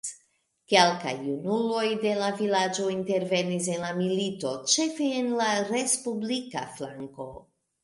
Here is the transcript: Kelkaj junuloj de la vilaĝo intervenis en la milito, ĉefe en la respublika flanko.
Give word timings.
Kelkaj 0.71 1.11
junuloj 1.25 1.83
de 2.05 2.13
la 2.21 2.29
vilaĝo 2.39 2.87
intervenis 2.95 3.69
en 3.75 3.85
la 3.89 3.93
milito, 4.01 4.55
ĉefe 4.73 5.13
en 5.21 5.31
la 5.45 5.53
respublika 5.71 6.67
flanko. 6.77 7.33